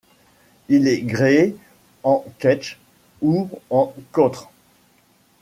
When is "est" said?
0.87-1.03